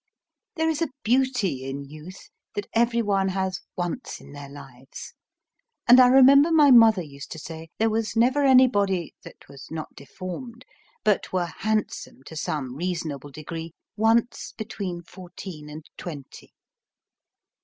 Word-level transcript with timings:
There 0.55 0.67
is 0.67 0.81
a 0.81 0.87
beauty 1.03 1.63
in 1.69 1.83
youth 1.85 2.31
that 2.55 2.65
every 2.73 3.03
one 3.03 3.27
has 3.27 3.59
once 3.77 4.19
in 4.19 4.31
their 4.31 4.49
lives; 4.49 5.13
and 5.87 5.99
I 5.99 6.07
remember 6.07 6.51
my 6.51 6.71
mother 6.71 7.03
used 7.03 7.31
to 7.33 7.37
say 7.37 7.69
there 7.77 7.91
was 7.91 8.15
never 8.15 8.43
anybody 8.43 9.13
(that 9.21 9.47
was 9.47 9.67
not 9.69 9.93
deformed) 9.93 10.65
but 11.03 11.31
were 11.31 11.53
handsome, 11.59 12.23
to 12.25 12.35
some 12.35 12.75
reasonable 12.75 13.29
degree, 13.29 13.73
once 13.95 14.55
between 14.57 15.03
fourteen 15.03 15.69
and 15.69 15.85
twenty. 15.97 16.51